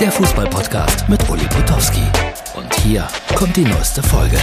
[0.00, 2.02] der Fußballpodcast mit Uli Potowski.
[2.54, 4.38] Und hier kommt die neueste Folge.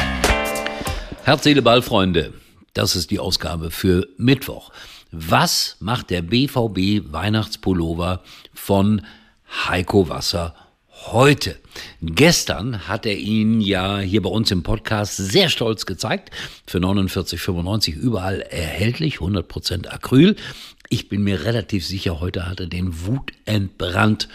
[1.23, 2.33] Herz, Seele, Ball, Freunde.
[2.73, 4.71] Das ist die Ausgabe für Mittwoch.
[5.11, 8.21] Was macht der BVB Weihnachtspullover
[8.53, 9.05] von
[9.47, 10.55] Heiko Wasser
[11.07, 11.57] heute.
[12.01, 16.31] Gestern hat er ihn ja hier bei uns im Podcast sehr stolz gezeigt.
[16.65, 20.35] Für 49,95 überall erhältlich, 100% Acryl.
[20.89, 24.29] Ich bin mir relativ sicher, heute hat er den Wut entbrannt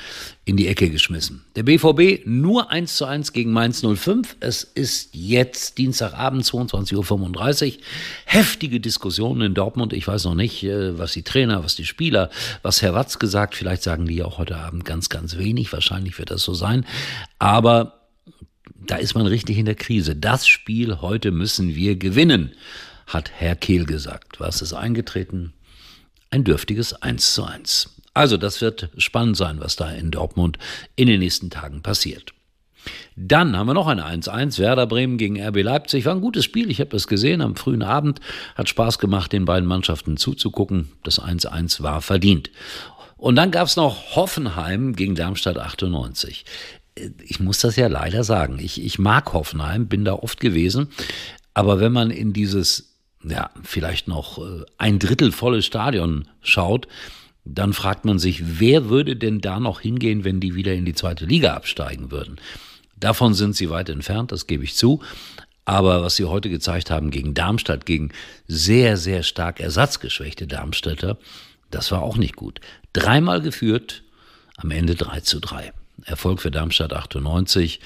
[0.44, 1.44] in die Ecke geschmissen.
[1.54, 4.36] Der BVB nur 1 zu 1 gegen Mainz 05.
[4.40, 7.82] Es ist jetzt Dienstagabend 22.35 Uhr.
[8.24, 9.92] Heftige Diskussionen in Dortmund.
[9.92, 12.30] Ich weiß noch nicht, äh, was die Trainer, was die Spieler,
[12.62, 13.54] was Herr Watz gesagt.
[13.54, 15.72] Vielleicht sagen die auch heute Abend ganz, ganz wenig.
[15.72, 16.84] Wahrscheinlich wird das so sein.
[17.38, 18.00] Aber
[18.74, 20.16] da ist man richtig in der Krise.
[20.16, 22.52] Das Spiel heute müssen wir gewinnen,
[23.06, 24.40] hat Herr Kehl gesagt.
[24.40, 25.52] Was ist eingetreten?
[26.30, 27.96] Ein dürftiges 1 zu 1.
[28.14, 30.58] Also das wird spannend sein, was da in Dortmund
[30.96, 32.32] in den nächsten Tagen passiert.
[33.14, 36.06] Dann haben wir noch ein 1-1, Werder Bremen gegen RB Leipzig.
[36.06, 38.20] War ein gutes Spiel, ich habe das gesehen am frühen Abend.
[38.54, 40.92] Hat Spaß gemacht, den beiden Mannschaften zuzugucken.
[41.02, 42.50] Das 1-1 war verdient.
[43.16, 46.46] Und dann gab es noch Hoffenheim gegen Darmstadt 98.
[47.22, 48.58] Ich muss das ja leider sagen.
[48.58, 50.88] Ich, ich mag Hoffenheim, bin da oft gewesen.
[51.52, 52.89] Aber wenn man in dieses
[53.24, 56.88] ja, vielleicht noch äh, ein Drittel volles Stadion schaut,
[57.44, 60.94] dann fragt man sich, wer würde denn da noch hingehen, wenn die wieder in die
[60.94, 62.38] zweite Liga absteigen würden?
[62.96, 65.00] Davon sind sie weit entfernt, das gebe ich zu.
[65.64, 68.10] Aber was sie heute gezeigt haben gegen Darmstadt, gegen
[68.46, 71.16] sehr, sehr stark ersatzgeschwächte Darmstädter,
[71.70, 72.60] das war auch nicht gut.
[72.92, 74.02] Dreimal geführt,
[74.56, 75.72] am Ende 3 zu 3.
[76.04, 77.80] Erfolg für Darmstadt 98.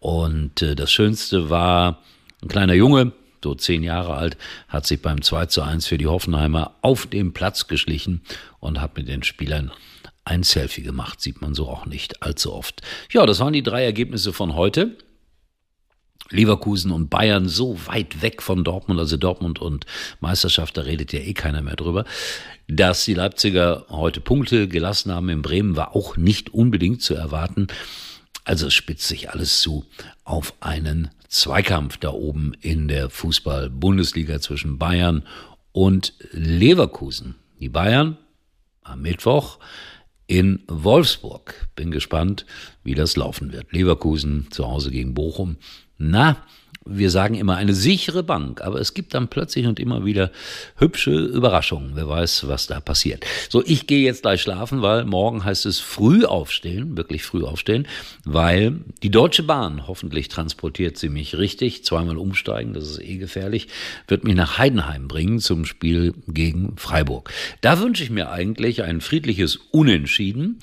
[0.00, 2.02] Und äh, das Schönste war
[2.42, 4.36] ein kleiner Junge, so zehn Jahre alt,
[4.68, 8.22] hat sich beim 2 zu 1 für die Hoffenheimer auf dem Platz geschlichen
[8.60, 9.70] und hat mit den Spielern
[10.24, 11.20] ein Selfie gemacht.
[11.20, 12.82] Sieht man so auch nicht allzu oft.
[13.10, 14.96] Ja, das waren die drei Ergebnisse von heute.
[16.30, 19.86] Leverkusen und Bayern so weit weg von Dortmund, also Dortmund und
[20.20, 22.04] Meisterschaft, da redet ja eh keiner mehr drüber.
[22.66, 27.68] Dass die Leipziger heute Punkte gelassen haben in Bremen, war auch nicht unbedingt zu erwarten.
[28.44, 29.86] Also spitzt sich alles zu
[30.24, 35.24] auf einen Zweikampf da oben in der Fußball-Bundesliga zwischen Bayern
[35.72, 37.34] und Leverkusen.
[37.60, 38.16] Die Bayern
[38.82, 39.58] am Mittwoch
[40.26, 41.68] in Wolfsburg.
[41.76, 42.46] Bin gespannt,
[42.82, 43.72] wie das laufen wird.
[43.72, 45.56] Leverkusen zu Hause gegen Bochum.
[45.98, 46.46] Na,
[46.88, 50.30] wir sagen immer eine sichere Bank, aber es gibt dann plötzlich und immer wieder
[50.76, 51.92] hübsche Überraschungen.
[51.94, 53.24] Wer weiß, was da passiert.
[53.48, 57.86] So, ich gehe jetzt gleich schlafen, weil morgen heißt es früh aufstehen, wirklich früh aufstehen,
[58.24, 63.68] weil die Deutsche Bahn, hoffentlich transportiert sie mich richtig, zweimal umsteigen, das ist eh gefährlich,
[64.06, 67.30] wird mich nach Heidenheim bringen zum Spiel gegen Freiburg.
[67.60, 70.60] Da wünsche ich mir eigentlich ein friedliches Unentschieden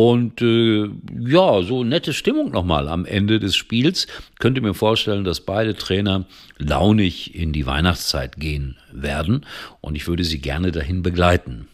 [0.00, 0.88] und äh,
[1.18, 4.06] ja, so nette Stimmung nochmal am Ende des Spiels.
[4.38, 6.24] Könnte mir vorstellen, dass beide Trainer
[6.56, 9.44] launig in die Weihnachtszeit gehen werden
[9.82, 11.68] und ich würde sie gerne dahin begleiten.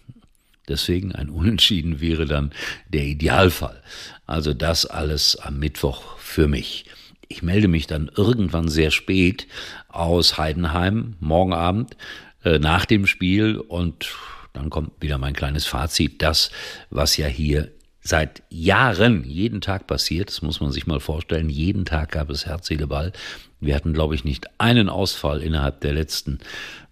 [0.67, 2.51] Deswegen ein Unentschieden wäre dann
[2.89, 3.81] der Idealfall.
[4.27, 6.87] Also das alles am Mittwoch für mich.
[7.29, 9.47] Ich melde mich dann irgendwann sehr spät
[9.87, 11.97] aus Heidenheim, morgen Abend,
[12.43, 14.09] äh, nach dem Spiel und
[14.53, 16.23] dann kommt wieder mein kleines Fazit.
[16.23, 16.51] Das,
[16.91, 17.71] was ja hier
[18.07, 20.29] seit Jahren jeden Tag passiert.
[20.29, 21.51] Das muss man sich mal vorstellen.
[21.51, 23.13] Jeden Tag gab es Herz, Ball.
[23.61, 26.39] Wir hatten, glaube ich, nicht einen Ausfall innerhalb der letzten,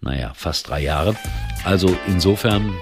[0.01, 1.15] naja, fast drei Jahre.
[1.63, 2.73] Also insofern,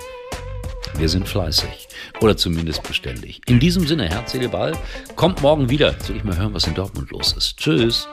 [0.98, 1.88] wir sind fleißig.
[2.22, 3.42] Oder zumindest beständig.
[3.48, 4.74] In diesem Sinne, Herz, Ball.
[5.16, 5.96] Kommt morgen wieder.
[6.00, 7.58] Soll ich mal hören, was in Dortmund los ist.
[7.58, 8.08] Tschüss.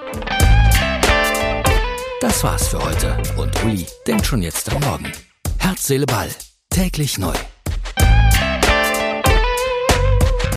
[2.21, 3.17] Das war's für heute.
[3.39, 5.11] Und Uli denkt schon jetzt am Morgen.
[5.59, 6.29] Herz, Seele, Ball.
[6.69, 7.35] Täglich neu.